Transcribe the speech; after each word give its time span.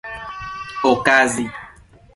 okazi 0.91 1.45